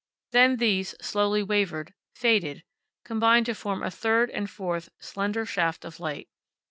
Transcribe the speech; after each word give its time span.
Then 0.31 0.57
these 0.57 0.95
slowly 0.99 1.43
wavered, 1.43 1.93
faded, 2.15 2.63
combined 3.05 3.45
to 3.45 3.53
form 3.53 3.83
a 3.83 3.91
third 3.91 4.31
and 4.31 4.49
fourth 4.49 4.89
slender 4.97 5.45
shaft 5.45 5.85
of 5.85 5.99
light. 5.99 6.27